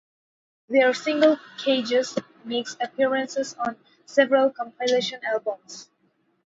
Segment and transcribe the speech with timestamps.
[0.67, 3.75] Their single "Cages" makes appearances on
[4.07, 5.91] several compilation albums.